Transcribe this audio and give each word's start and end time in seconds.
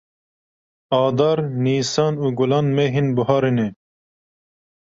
Adar, 1.03 1.39
Nîsan 1.63 2.13
û 2.23 2.25
Gulan 2.37 2.67
mehên 2.77 3.07
buharê 3.15 3.51
ne. 3.57 3.67